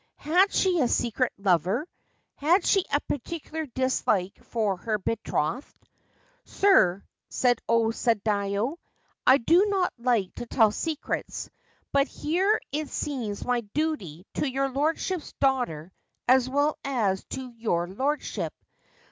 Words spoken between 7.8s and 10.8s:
Sadayo,' I do not like to tell